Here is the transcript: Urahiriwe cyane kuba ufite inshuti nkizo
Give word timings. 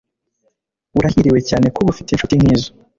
Urahiriwe 0.97 1.39
cyane 1.49 1.65
kuba 1.75 1.91
ufite 1.93 2.09
inshuti 2.11 2.33
nkizo 2.41 2.69